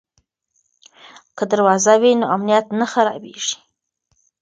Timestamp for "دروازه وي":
1.51-2.11